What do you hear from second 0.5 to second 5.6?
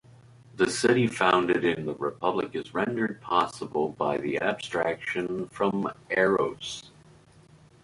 The city founded in the "Republic" "is rendered possible by the abstraction